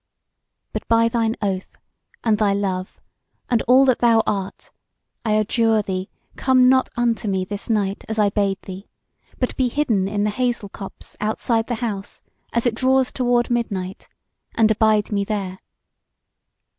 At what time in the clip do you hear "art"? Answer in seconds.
4.25-4.71